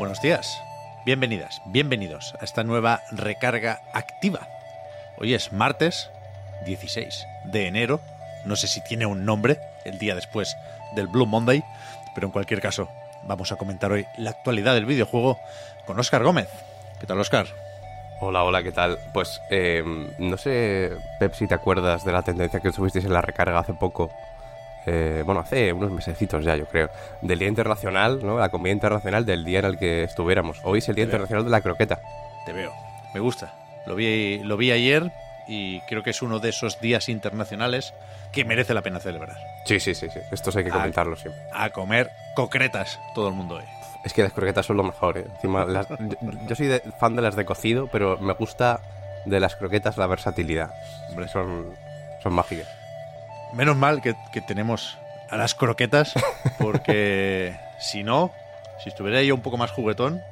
[0.00, 0.62] Buenos días,
[1.04, 4.48] bienvenidas, bienvenidos a esta nueva recarga activa.
[5.18, 6.08] Hoy es martes
[6.64, 8.00] 16 de enero.
[8.46, 10.56] No sé si tiene un nombre el día después
[10.96, 11.62] del Blue Monday,
[12.14, 12.88] pero en cualquier caso
[13.24, 15.38] vamos a comentar hoy la actualidad del videojuego
[15.84, 16.48] con Óscar Gómez.
[16.98, 17.48] ¿Qué tal, Óscar?
[18.22, 18.98] Hola, hola, ¿qué tal?
[19.12, 19.84] Pues eh,
[20.18, 23.74] no sé, Pep, si te acuerdas de la tendencia que tuvisteis en la recarga hace
[23.74, 24.10] poco.
[24.86, 26.88] Eh, bueno, hace unos mesecitos ya, yo creo.
[27.22, 28.38] Del Día Internacional, ¿no?
[28.38, 30.58] La comida internacional del día en el que estuviéramos.
[30.64, 31.16] Hoy es el Día Te veo.
[31.16, 32.00] Internacional de la Croqueta.
[32.46, 32.72] Te veo,
[33.14, 33.52] me gusta.
[33.86, 35.12] Lo vi, lo vi ayer
[35.46, 37.92] y creo que es uno de esos días internacionales
[38.32, 39.36] que merece la pena celebrar.
[39.64, 40.20] Sí, sí, sí, sí.
[40.30, 41.42] Estos hay que comentarlo siempre.
[41.52, 43.64] A comer concretas todo el mundo hoy.
[44.04, 45.26] Es que las croquetas son lo mejor, ¿eh?
[45.34, 45.96] Encima, las- yo,
[46.48, 48.80] yo soy de- fan de las de cocido, pero me gusta
[49.26, 50.70] de las croquetas la versatilidad.
[51.10, 51.74] Hombre, son,
[52.22, 52.66] son mágicas.
[53.52, 54.98] Menos mal que, que tenemos
[55.30, 56.14] a las croquetas,
[56.58, 58.32] porque si no,
[58.82, 60.22] si estuviera yo un poco más juguetón,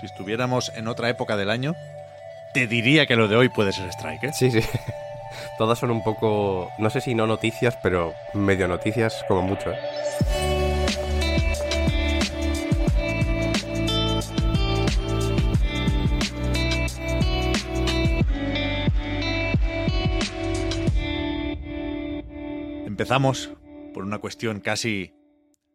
[0.00, 1.74] si estuviéramos en otra época del año,
[2.52, 4.24] te diría que lo de hoy puede ser Strike.
[4.24, 4.32] ¿eh?
[4.32, 4.60] Sí, sí.
[5.58, 10.63] Todas son un poco, no sé si no noticias, pero medio noticias como mucho, ¿eh?
[23.04, 23.50] Empezamos
[23.92, 25.12] por una cuestión casi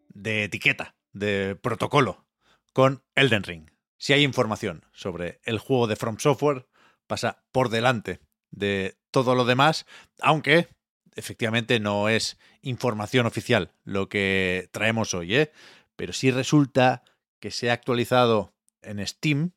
[0.07, 2.25] de etiqueta, de protocolo,
[2.73, 3.69] con Elden Ring.
[3.99, 6.65] Si hay información sobre el juego de From Software,
[7.05, 9.85] pasa por delante de todo lo demás,
[10.19, 10.69] aunque
[11.13, 15.51] efectivamente no es información oficial lo que traemos hoy, ¿eh?
[15.95, 17.03] pero sí resulta
[17.39, 19.51] que se ha actualizado en Steam,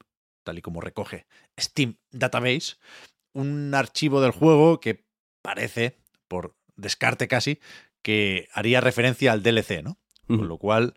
[0.44, 1.24] tal y como recoge
[1.58, 2.74] Steam Database,
[3.32, 5.06] un archivo del juego que
[5.40, 5.96] parece,
[6.28, 7.60] por descarte casi,
[8.02, 9.98] que haría referencia al DLC, ¿no?
[10.26, 10.94] Con lo cual,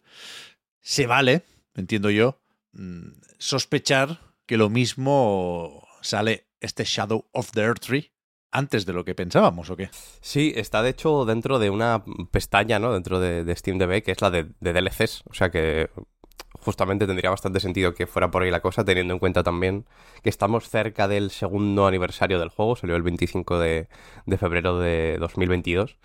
[0.80, 1.44] se vale,
[1.74, 2.40] entiendo yo,
[2.72, 8.12] mm, sospechar que lo mismo sale este Shadow of the Earth Tree
[8.52, 9.90] antes de lo que pensábamos, ¿o qué?
[10.22, 12.94] Sí, está de hecho dentro de una pestaña, ¿no?
[12.94, 15.24] Dentro de, de SteamDB, que es la de, de DLCs.
[15.26, 15.90] O sea que
[16.60, 19.86] justamente tendría bastante sentido que fuera por ahí la cosa, teniendo en cuenta también
[20.24, 23.88] que estamos cerca del segundo aniversario del juego, salió el 25 de,
[24.26, 25.98] de febrero de 2022.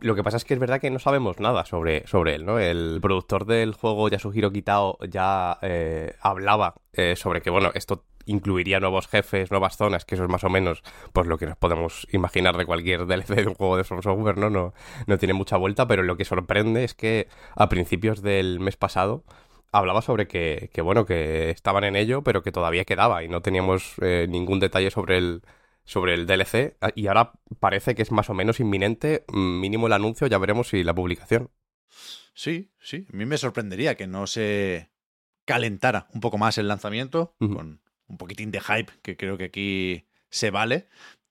[0.00, 2.58] Lo que pasa es que es verdad que no sabemos nada sobre, sobre él, ¿no?
[2.58, 8.80] El productor del juego, Yasuhiro Kitao, ya eh, hablaba eh, sobre que, bueno, esto incluiría
[8.80, 12.06] nuevos jefes, nuevas zonas, que eso es más o menos pues lo que nos podemos
[12.12, 14.50] imaginar de cualquier DLC de un juego de From Software, ¿no?
[14.50, 14.74] No,
[15.06, 19.24] no tiene mucha vuelta, pero lo que sorprende es que a principios del mes pasado
[19.72, 23.40] hablaba sobre que, que bueno, que estaban en ello, pero que todavía quedaba y no
[23.40, 25.42] teníamos eh, ningún detalle sobre el,
[25.84, 29.94] sobre el DLC y ahora parece que es más o menos inminente, mm, mínimo el
[29.94, 31.50] anuncio, ya veremos si la publicación.
[32.34, 34.90] Sí, sí, a mí me sorprendería que no se
[35.44, 40.06] calentara un poco más el lanzamiento, con un poquitín de hype, que creo que aquí
[40.30, 40.88] se vale,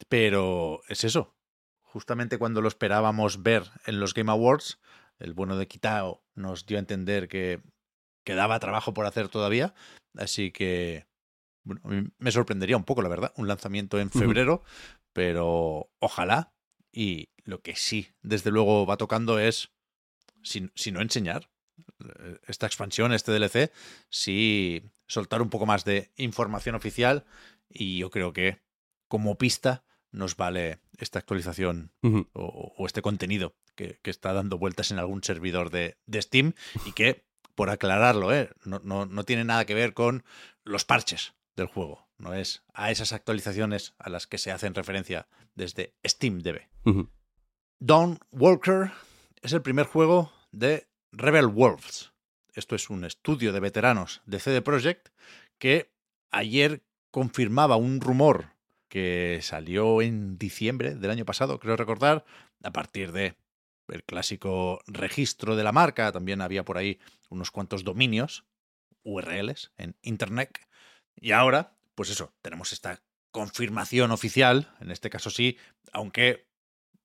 [0.09, 1.35] pero es eso.
[1.81, 4.79] Justamente cuando lo esperábamos ver en los Game Awards,
[5.19, 7.61] el bueno de Kitao nos dio a entender que
[8.23, 9.73] quedaba trabajo por hacer todavía,
[10.17, 11.05] así que
[11.63, 14.63] bueno, me sorprendería un poco, la verdad, un lanzamiento en febrero,
[15.13, 16.53] pero ojalá.
[16.91, 19.71] Y lo que sí, desde luego, va tocando es,
[20.43, 21.49] si, si no enseñar
[21.99, 23.71] eh, esta expansión, este DLC,
[24.09, 27.25] sí soltar un poco más de información oficial
[27.69, 28.59] y yo creo que
[29.07, 31.91] como pista nos vale esta actualización
[32.33, 36.53] o, o este contenido que, que está dando vueltas en algún servidor de, de Steam
[36.85, 37.25] y que,
[37.55, 38.49] por aclararlo, ¿eh?
[38.65, 40.23] no, no, no tiene nada que ver con
[40.63, 42.07] los parches del juego.
[42.17, 46.61] No es a esas actualizaciones a las que se hacen referencia desde SteamDB.
[46.85, 47.09] Ujú.
[47.79, 48.91] Dawn Walker
[49.41, 52.11] es el primer juego de Rebel Wolves.
[52.53, 55.09] Esto es un estudio de veteranos de CD Projekt
[55.57, 55.91] que
[56.31, 58.53] ayer confirmaba un rumor
[58.87, 62.25] que salió en diciembre del año pasado, creo recordar,
[62.61, 63.35] a partir de
[63.91, 66.11] el clásico registro de la marca.
[66.11, 66.99] También había por ahí
[67.29, 68.45] unos cuantos dominios,
[69.03, 70.59] URLs en Internet.
[71.15, 73.01] Y ahora, pues eso, tenemos esta
[73.31, 75.57] confirmación oficial, en este caso sí,
[75.93, 76.47] aunque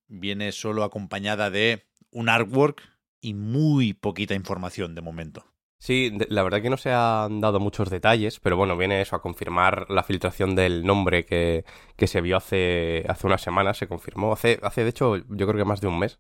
[0.08, 2.82] viene solo acompañada de un artwork
[3.20, 5.44] y muy poquita información de momento.
[5.78, 9.22] Sí, la verdad que no se han dado muchos detalles, pero bueno, viene eso a
[9.22, 11.64] confirmar la filtración del nombre que,
[11.96, 15.56] que se vio hace, hace unas semanas, se confirmó, hace, hace de hecho yo creo
[15.56, 16.18] que más de un mes.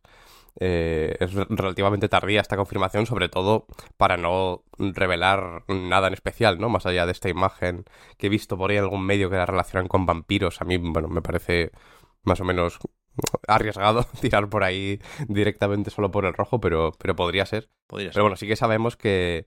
[0.58, 3.66] Eh, es relativamente tardía esta confirmación, sobre todo
[3.96, 6.68] para no revelar nada en especial, ¿no?
[6.68, 7.84] Más allá de esta imagen
[8.16, 10.78] que he visto por ahí en algún medio que la relacionan con vampiros, a mí,
[10.78, 11.72] bueno, me parece
[12.22, 12.78] más o menos
[13.46, 17.70] arriesgado tirar por ahí directamente solo por el rojo, pero, pero podría ser.
[17.86, 18.14] Podría ser.
[18.14, 19.46] Pero bueno, sí que sabemos que,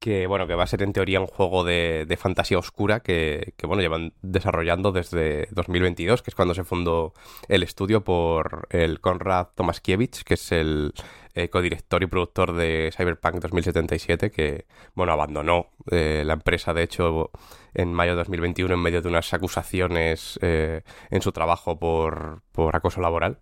[0.00, 3.54] que bueno, que va a ser en teoría un juego de, de fantasía oscura que,
[3.56, 7.14] que, bueno, llevan desarrollando desde 2022, que es cuando se fundó
[7.48, 10.92] el estudio por el Konrad Tomaskiewicz, que es el
[11.34, 17.30] eh, codirector y productor de Cyberpunk 2077, que, bueno, abandonó eh, la empresa, de hecho,
[17.74, 22.74] en mayo de 2021 en medio de unas acusaciones eh, en su trabajo por, por
[22.76, 23.38] acoso laboral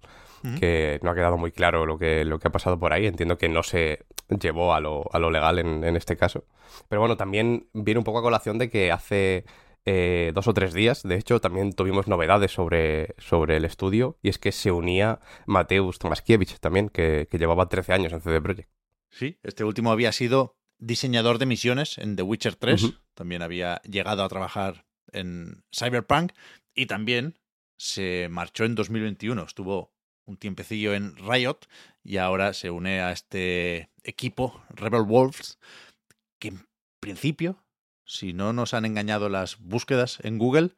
[0.60, 3.06] que no ha quedado muy claro lo que, lo que ha pasado por ahí.
[3.06, 6.44] Entiendo que no se llevó a lo, a lo legal en, en este caso.
[6.88, 9.44] Pero bueno, también viene un poco a colación de que hace
[9.88, 14.30] eh, dos o tres días, de hecho, también tuvimos novedades sobre, sobre el estudio y
[14.30, 18.68] es que se unía Mateusz Tomaskiewicz también, que, que llevaba 13 años en CD Projekt.
[19.10, 23.00] Sí, este último había sido diseñador de misiones en The Witcher 3, uh -huh.
[23.14, 26.32] también había llegado a trabajar en Cyberpunk
[26.74, 27.38] y también
[27.78, 29.92] se marchó en 2021, estuvo
[30.26, 31.60] un tiempecillo en Riot
[32.04, 35.58] y ahora se une a este equipo Rebel Wolves
[36.38, 36.66] que en
[37.00, 37.64] principio,
[38.04, 40.72] si no nos han engañado las búsquedas en Google,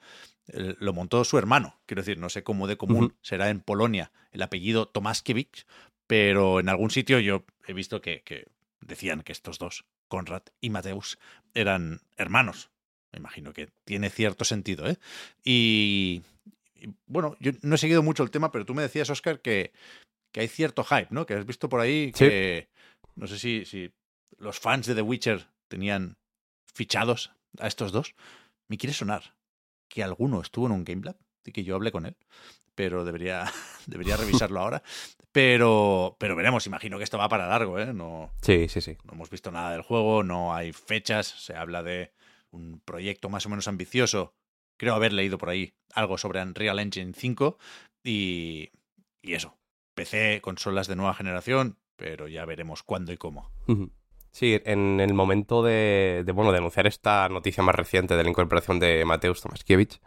[0.49, 1.81] eh, lo montó su hermano.
[1.87, 3.17] Quiero decir, no sé cómo de común uh -huh.
[3.23, 5.67] será en Polonia el apellido Tomaskiewicz,
[6.07, 8.47] pero en algún sitio yo he visto que, que
[8.81, 11.19] decían que estos dos, Conrad y Mateus,
[11.55, 12.71] eran hermanos.
[13.13, 14.99] Me imagino que tiene cierto sentido, ¿eh?
[15.45, 16.23] Y,
[17.07, 19.73] bueno, yo no he seguido mucho el tema, pero tú me decías, Oscar, que,
[20.33, 21.27] que hay cierto hype, ¿no?
[21.27, 23.09] Que has visto por ahí que sí.
[23.17, 23.93] no sé si, si
[24.39, 26.17] los fans de The Witcher tenían
[26.73, 28.15] fichados a estos dos.
[28.69, 29.35] Me quiere sonar
[29.89, 32.17] que alguno estuvo en un Game Lab y que yo hablé con él,
[32.75, 33.45] pero debería,
[33.87, 34.83] debería revisarlo ahora.
[35.33, 37.93] Pero, pero veremos, imagino que esto va para largo, ¿eh?
[37.93, 38.97] No, sí, sí, sí.
[39.05, 42.13] No hemos visto nada del juego, no hay fechas, se habla de
[42.51, 44.35] un proyecto más o menos ambicioso.
[44.79, 47.59] Creo haber leído por ahí algo sobre Unreal Engine 5
[48.03, 48.71] y,
[49.21, 49.59] y eso.
[49.95, 53.51] PC, consolas de nueva generación, pero ya veremos cuándo y cómo.
[54.31, 58.31] Sí, en el momento de, de, bueno, de anunciar esta noticia más reciente de la
[58.31, 60.01] incorporación de Mateusz Tomaskiewicz,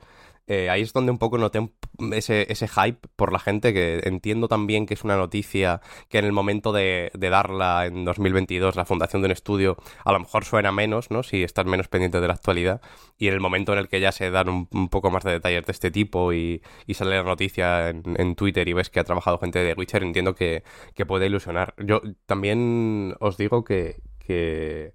[0.48, 1.70] eh, ahí es donde un poco noté
[2.14, 6.26] ese, ese, hype por la gente, que entiendo también que es una noticia que en
[6.26, 10.46] el momento de, de, darla en 2022, la fundación de un estudio, a lo mejor
[10.46, 11.24] suena menos, ¿no?
[11.24, 12.82] Si estás menos pendiente de la actualidad,
[13.18, 15.66] y en el momento en el que ya se dan un, poco más de detalles
[15.66, 19.04] de este tipo y, y sale la noticia en, en, Twitter y ves que ha
[19.04, 20.64] trabajado gente de Witcher, entiendo que,
[20.96, 21.76] que puede ilusionar.
[21.78, 24.94] Yo también os digo que, que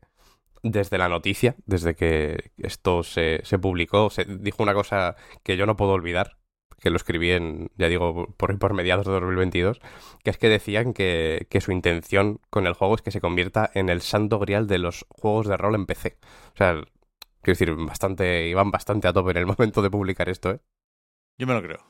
[0.62, 5.66] desde la noticia, desde que esto se, se, publicó, se dijo una cosa que yo
[5.66, 6.36] no puedo olvidar,
[6.80, 9.80] que lo escribí en, ya digo, por, por mediados de 2022,
[10.22, 13.70] que es que decían que, que, su intención con el juego es que se convierta
[13.74, 16.18] en el santo grial de los juegos de rol en PC.
[16.54, 16.72] O sea,
[17.42, 20.60] quiero decir, bastante, iban bastante a tope en el momento de publicar esto, ¿eh?
[21.38, 21.84] Yo me lo creo.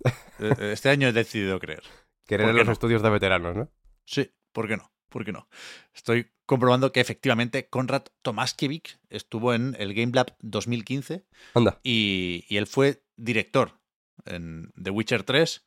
[0.72, 1.82] este año he decidido creer.
[2.26, 2.72] Querer en los no?
[2.72, 3.70] estudios de veteranos, ¿no?
[4.04, 4.90] Sí, ¿por qué no?
[5.08, 5.48] ¿Por qué no?
[5.94, 11.78] Estoy comprobando que efectivamente Konrad Tomaskiewicz estuvo en el Game Lab 2015 Anda.
[11.82, 13.80] Y, y, él fue director
[14.24, 15.64] en The Witcher 3,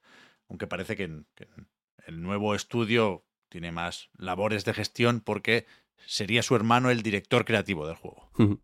[0.49, 1.67] aunque parece que, en, que en
[2.05, 5.65] el nuevo estudio tiene más labores de gestión porque
[6.05, 8.29] sería su hermano el director creativo del juego.
[8.37, 8.61] Uh -huh.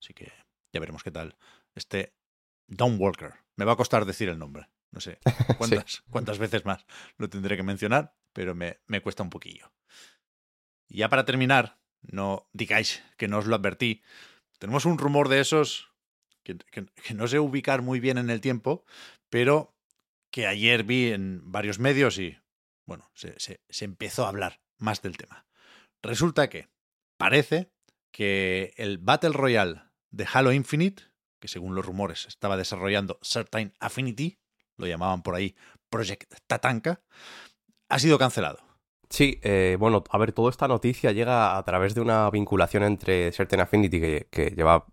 [0.00, 0.32] Así que
[0.72, 1.36] ya veremos qué tal
[1.74, 2.14] este
[2.66, 3.34] Don Walker.
[3.56, 4.68] Me va a costar decir el nombre.
[4.90, 5.18] No sé
[5.58, 5.98] cuántas, sí.
[6.10, 6.86] cuántas veces más
[7.16, 9.72] lo tendré que mencionar, pero me, me cuesta un poquillo.
[10.88, 14.02] Y ya para terminar, no digáis que no os lo advertí.
[14.58, 15.91] Tenemos un rumor de esos
[16.42, 16.56] que,
[17.14, 18.84] no sé ubicar muy bien en el tiempo,
[19.28, 19.74] pero
[20.30, 22.38] que ayer vi en varios medios y,
[22.86, 25.46] bueno, se, se, se empezó a hablar más del tema.
[26.02, 26.68] Resulta que
[27.16, 27.70] parece
[28.10, 31.04] que el Battle Royale de Halo Infinite,
[31.40, 34.38] que según los rumores estaba desarrollando Certain Affinity,
[34.76, 35.54] lo llamaban por ahí
[35.88, 37.00] Project Tatanka,
[37.88, 38.58] ha sido cancelado.
[39.10, 43.30] Sí, eh, bueno, a ver, toda esta noticia llega a través de una vinculación entre
[43.32, 44.86] Certain Affinity, que, que lleva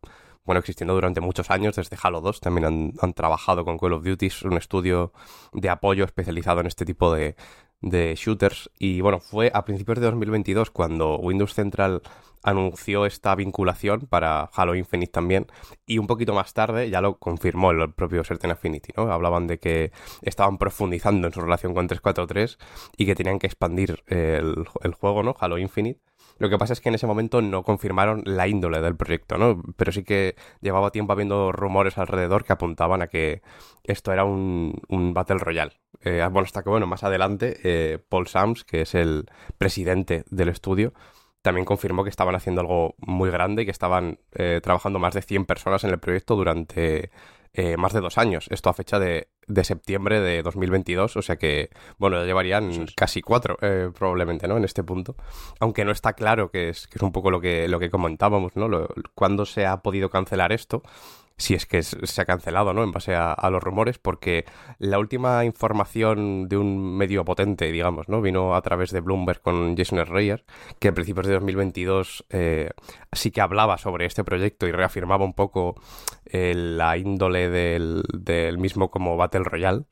[0.49, 4.03] bueno, existiendo durante muchos años, desde Halo 2 también han, han, trabajado con Call of
[4.03, 5.13] Duty, es un estudio
[5.53, 7.35] de apoyo especializado en este tipo de,
[7.83, 8.71] shooters.
[8.79, 12.01] Y bueno, fue a principios de 2022 cuando Windows Central
[12.41, 15.45] anunció esta vinculación para Halo Infinite también.
[15.85, 19.03] Y un poquito más tarde ya lo confirmó el propio Certain Affinity, ¿no?
[19.11, 19.91] Hablaban de que
[20.23, 22.57] estaban profundizando en su relación con 343
[22.97, 25.35] y que tenían que expandir el juego, ¿no?
[25.39, 26.08] Halo Infinite.
[26.39, 29.61] Lo que pasa es que en ese momento no confirmaron la índole del proyecto, ¿no?
[29.75, 33.41] Pero sí que llevaba tiempo habiendo rumores alrededor que apuntaban a que
[33.83, 35.73] esto era un, un Battle Royale.
[36.01, 39.25] Eh, bueno, hasta que, bueno, más adelante, eh, Paul Sams, que es el
[39.57, 40.93] presidente del estudio,
[41.41, 45.21] también confirmó que estaban haciendo algo muy grande y que estaban eh, trabajando más de
[45.21, 47.11] 100 personas en el proyecto durante
[47.53, 48.47] eh, más de dos años.
[48.49, 53.21] Esto a fecha de, de, septiembre de 2022, o sea que, bueno, ya llevarían casi
[53.21, 54.57] cuatro, eh, probablemente, ¿no?
[54.57, 55.15] En este punto.
[55.59, 58.55] Aunque no está claro que es, que es un poco lo que, lo que comentábamos,
[58.55, 58.67] ¿no?
[58.67, 60.83] Lo, cuándo se ha podido cancelar esto
[61.39, 62.83] si es que se ha cancelado, ¿no?
[62.83, 64.45] En base a, los rumores, porque
[64.77, 68.21] la última información de un medio potente, digamos, ¿no?
[68.21, 70.43] Vino a través de Bloomberg con Jason Schreier,
[70.79, 72.71] que a principios de 2022 eh,
[73.13, 75.75] sí que hablaba sobre este proyecto y reafirmaba un poco
[76.25, 79.85] eh, la índole del, del mismo como Battle Royale.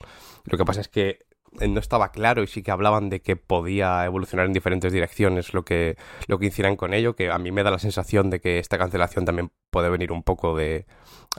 [0.44, 4.06] Lo que pasa es que no estaba claro y sí que hablaban de que podía
[4.06, 7.64] evolucionar en diferentes direcciones lo que, lo que hicieran con ello, que a mí me
[7.64, 10.86] da la sensación de que esta cancelación también puede venir un poco de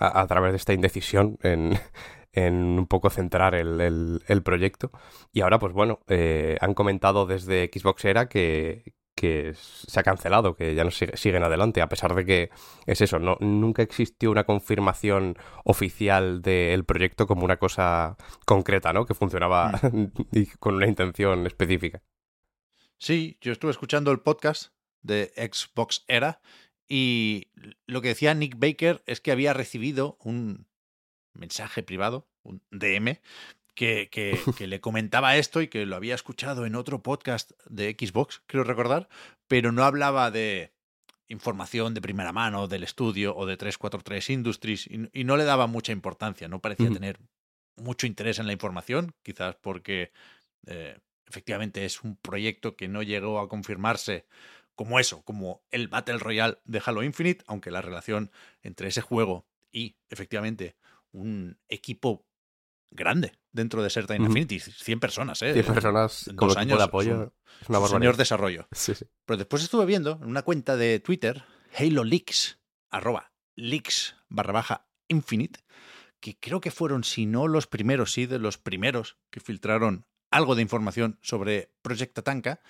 [0.00, 1.78] a, través de esta indecisión en,
[2.32, 4.90] en un poco centrar el, el, proyecto.
[5.32, 10.54] Y ahora, pues bueno, eh, han comentado desde Xbox Era que, que se ha cancelado,
[10.54, 12.50] que ya no siguen adelante, a pesar de que
[12.86, 19.06] es eso, no, nunca existió una confirmación oficial del proyecto como una cosa concreta, ¿no?
[19.06, 20.04] Que funcionaba mm.
[20.60, 22.00] con una intención específica.
[22.96, 24.72] Sí, yo estuve escuchando el podcast
[25.02, 26.40] de Xbox Era
[26.86, 27.48] y
[27.86, 30.68] lo que decía Nick Baker es que había recibido un
[31.32, 33.20] mensaje privado, un DM,
[34.10, 38.64] que, le comentaba esto y que lo había escuchado en otro podcast de Xbox, creo
[38.64, 39.08] recordar,
[39.46, 40.72] pero no hablaba de
[41.28, 45.92] información de primera mano del estudio o de 343 Industries y, no le daba mucha
[45.92, 47.20] importancia, no parecía tener
[47.76, 50.10] mucho interés en la información, quizás porque
[50.66, 54.26] eh, efectivamente es un proyecto que no llegó a confirmarse
[54.74, 58.32] como eso, como el Battle Royale de Halo Infinite, aunque la relación
[58.62, 60.76] entre ese juego y efectivamente
[61.12, 62.24] un equipo
[62.90, 64.60] grande dentro de Certain Infinity.
[64.60, 65.52] 100 personas, ¿eh?
[65.52, 67.34] 100 personas con dos años de apoyo.
[67.60, 68.66] Es una señor desarrollo.
[68.72, 69.04] Sí, sí.
[69.26, 71.44] Pero después estuve viendo en una cuenta de Twitter,
[71.76, 75.60] Halo Leaks, arroba leaks barra baja infinite,
[76.20, 80.54] que creo que fueron, si no los primeros, sí, de los primeros que filtraron algo
[80.54, 82.60] de información sobre Project Tatanka.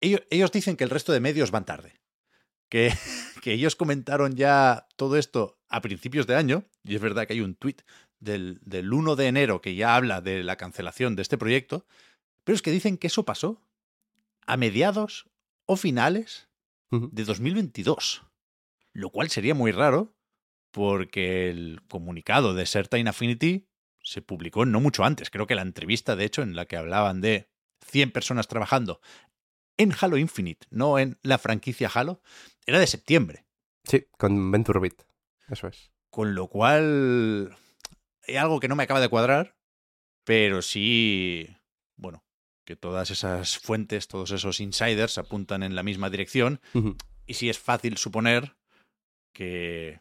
[0.00, 2.00] Ellos, ellos dicen que el resto de medios van tarde.
[2.68, 2.92] Que,
[3.42, 7.40] que ellos comentaron ya todo esto a principios de año, y es verdad que hay
[7.40, 7.76] un tweet
[8.20, 8.60] del,
[8.92, 11.86] 1 de enero que ya habla de la cancelación de este proyecto,
[12.44, 13.62] pero es que dicen que eso pasó
[14.46, 15.28] a mediados
[15.66, 16.48] o finales
[16.90, 18.24] de 2022,
[18.92, 20.14] lo cual sería muy raro
[20.70, 23.68] porque el comunicado de Certain Affinity
[24.02, 25.30] se publicó no mucho antes.
[25.30, 27.50] Creo que la entrevista, de hecho, en la que hablaban de
[27.86, 29.00] 100 personas trabajando
[29.76, 32.22] en Halo Infinite, no en la franquicia Halo,
[32.66, 33.46] era de septiembre.
[33.84, 35.02] Sí, con VentureBeat.
[35.48, 35.90] Eso es.
[36.10, 37.56] Con lo cual,
[38.36, 39.56] algo que no me acaba de cuadrar,
[40.24, 41.48] pero sí,
[41.96, 42.24] bueno,
[42.64, 46.60] que todas esas fuentes, todos esos insiders apuntan en la misma dirección.
[47.26, 48.56] Y sí es fácil suponer
[49.32, 50.00] que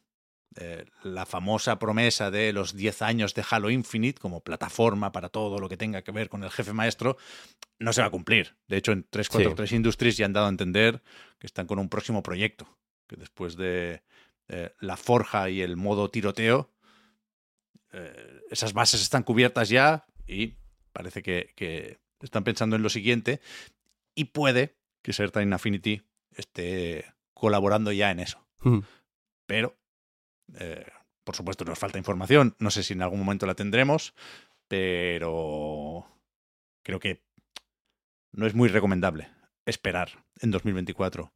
[0.59, 5.59] eh, la famosa promesa de los 10 años de Halo Infinite como plataforma para todo
[5.59, 7.17] lo que tenga que ver con el jefe maestro
[7.79, 8.55] no se va a cumplir.
[8.67, 11.03] De hecho, en 343 Industries ya han dado a entender
[11.37, 12.67] que están con un próximo proyecto,
[13.07, 14.01] que después de
[14.47, 16.71] eh, la forja y el modo tiroteo,
[17.97, 20.55] eh, esas bases están cubiertas ya y
[20.93, 23.41] parece que, están pensando en lo siguiente
[24.15, 28.45] y puede que Certain Affinity esté colaborando ya en eso.
[29.45, 29.77] Pero,
[30.55, 30.85] eh,
[31.23, 32.55] por supuesto, nos falta información.
[32.59, 34.13] No sé si en algún momento la tendremos,
[34.67, 36.05] pero
[36.83, 37.23] creo que
[38.31, 39.29] no es muy recomendable
[39.65, 41.31] esperar en 2024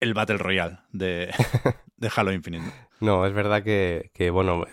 [0.00, 1.32] el Battle Royale de,
[1.96, 2.70] de Halo Infinite.
[3.00, 4.66] No, es verdad que, que, bueno,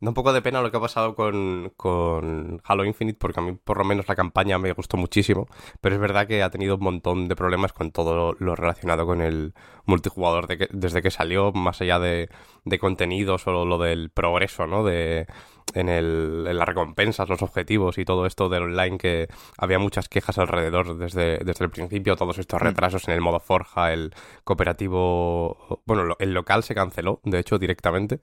[0.00, 3.42] da un poco de pena lo que ha pasado con, con, Halo Infinite, porque a
[3.42, 5.48] mí por lo menos la campaña me gustó muchísimo,
[5.80, 9.20] pero es verdad que ha tenido un montón de problemas con todo lo relacionado con
[9.20, 9.54] el
[9.86, 12.28] multijugador desde que salió, más allá de,
[12.64, 14.84] de contenidos o lo del progreso, ¿no?
[14.84, 15.26] De,
[15.72, 19.28] en, el, en las recompensas, los objetivos y todo esto del online que
[19.58, 22.64] había muchas quejas alrededor desde, desde el principio, todos estos mm.
[22.64, 28.20] retrasos en el modo forja, el cooperativo, bueno, el local se canceló, de hecho, directamente,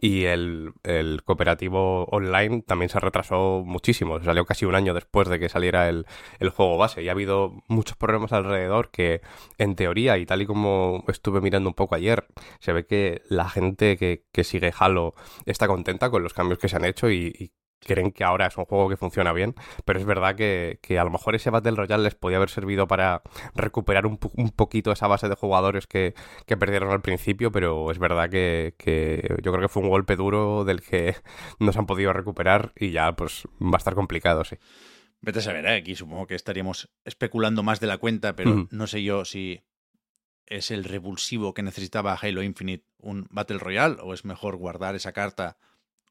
[0.00, 4.22] y el, el, cooperativo online también se retrasó muchísimo.
[4.22, 6.06] Salió casi un año después de que saliera el,
[6.38, 7.02] el, juego base.
[7.02, 9.22] Y ha habido muchos problemas alrededor que,
[9.58, 12.26] en teoría, y tal y como estuve mirando un poco ayer,
[12.60, 15.14] se ve que la gente que, que sigue Halo
[15.46, 18.56] está contenta con los cambios que se han hecho y, y creen que ahora es
[18.56, 19.54] un juego que funciona bien,
[19.84, 23.22] pero es verdad que, a lo mejor ese Battle Royale les podía haber servido para
[23.54, 26.14] recuperar un, poquito esa base de jugadores que,
[26.46, 28.74] perdieron al principio, pero es verdad que,
[29.42, 31.16] yo creo que fue un golpe duro del que
[31.58, 34.56] no se han podido recuperar y ya pues va a estar complicado, sí.
[35.20, 35.76] Vete a saber, ¿eh?
[35.76, 39.64] aquí supongo que estaríamos especulando más de la cuenta, pero no sé yo si
[40.46, 45.12] es el revulsivo que necesitaba Halo Infinite un Battle Royale o es mejor guardar esa
[45.12, 45.58] carta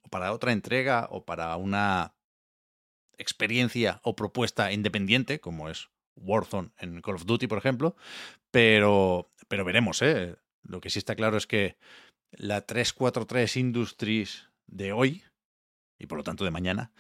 [0.10, 2.16] para otra entrega o para una
[3.18, 7.96] experiencia o propuesta independiente, como es Warzone en Call of Duty, por ejemplo.
[8.52, 10.36] Pero, pero veremos, ¿eh?
[10.64, 11.78] Lo que sí está claro es que
[12.32, 15.24] la 343 Industries de hoy,
[15.98, 16.92] y por lo tanto de mañana,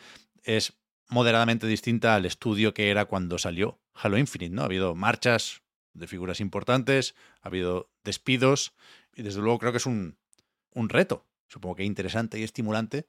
[0.43, 0.77] es
[1.09, 4.61] moderadamente distinta al estudio que era cuando salió Halo Infinite, ¿no?
[4.61, 5.61] Ha habido marchas
[5.93, 8.73] de figuras importantes, ha habido despidos,
[9.13, 10.17] y desde luego creo que es un,
[10.73, 13.05] un reto supongo que interesante y estimulante,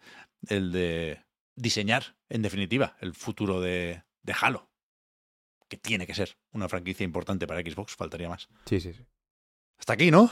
[0.49, 1.21] el de
[1.54, 4.71] diseñar, en definitiva, el futuro de, de Halo.
[5.68, 8.49] Que tiene que ser una franquicia importante para Xbox, faltaría más.
[8.64, 9.04] Sí, sí, sí.
[9.78, 10.30] Hasta aquí, ¿no?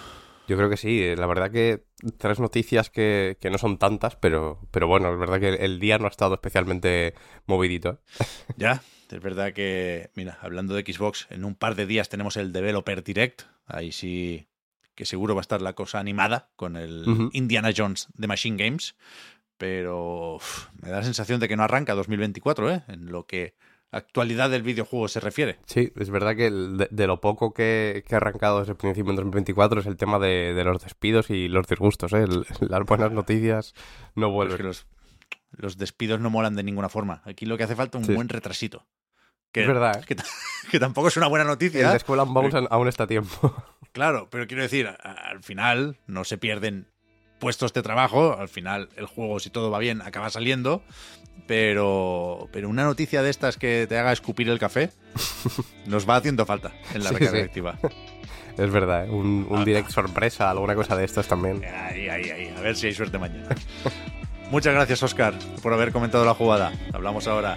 [0.49, 1.03] Yo creo que sí.
[1.03, 1.85] Eh, la verdad que
[2.19, 5.99] tres noticias que, que, no son tantas, pero, pero bueno, es verdad que el día
[5.99, 7.15] no ha estado especialmente
[7.47, 8.01] movidito.
[8.21, 8.25] ¿eh?
[8.57, 12.53] Ya, es verdad que, mira, hablando de Xbox, en un par de días tenemos el
[12.53, 13.43] Developer Direct.
[13.67, 14.49] Ahí sí
[14.97, 18.97] que seguro va a estar la cosa animada con el Indiana Jones de Machine Games,
[19.59, 20.39] pero
[20.83, 22.83] me da la sensación de que no arranca 2024, ¿eh?
[22.89, 23.55] En lo que
[23.93, 25.59] actualidad del videojuego se refiere.
[25.67, 29.81] Sí, es verdad que de, lo poco que, ha arrancado desde el principio en 2024
[29.81, 32.27] es el tema de, los despidos y los disgustos, ¿eh?
[32.61, 33.75] las buenas noticias
[34.15, 34.73] no vuelven.
[35.53, 37.23] los, despidos no molan de ninguna forma.
[37.25, 38.87] Aquí lo que hace falta es un buen retrasito.
[39.53, 40.03] Que, es verdad.
[40.09, 40.17] ¿eh?
[40.71, 41.81] Que, tampoco es una buena noticia.
[41.81, 42.27] En la escuela
[42.71, 43.55] aún está a tiempo.
[43.93, 46.87] Claro, pero quiero decir, al final no se pierden
[47.39, 50.83] puestos de trabajo, al final el juego, si todo va bien, acaba saliendo,
[51.47, 54.91] pero, pero una noticia de estas que te haga escupir el café
[55.87, 57.17] nos va haciendo falta en la sí,
[58.59, 59.11] Es verdad, ¿eh?
[59.11, 61.65] un, un direct sorpresa, alguna cosa de estas también.
[61.65, 63.49] Ahí, ahí, ahí, a ver si hay suerte mañana.
[64.51, 66.73] Muchas gracias, Oscar, por haber comentado la jugada.
[66.93, 67.57] Hablamos ahora.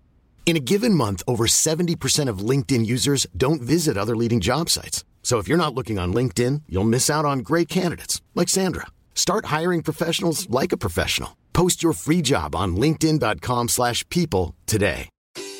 [0.43, 5.05] In a given month, over 70% of LinkedIn users don't visit other leading job sites.
[5.23, 8.87] So if you're not looking on LinkedIn, you'll miss out on great candidates like Sandra.
[9.15, 11.37] Start hiring professionals like a professional.
[11.53, 15.07] Post your free job on linkedin.com/people today.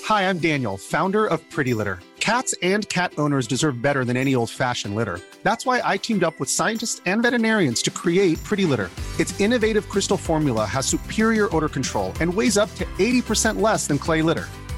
[0.05, 1.99] Hi, I'm Daniel, founder of Pretty Litter.
[2.19, 5.19] Cats and cat owners deserve better than any old-fashioned litter.
[5.43, 8.89] That's why I teamed up with scientists and veterinarians to create Pretty Litter.
[9.19, 13.99] Its innovative crystal formula has superior odor control and weighs up to 80% less than
[13.99, 14.49] clay litter.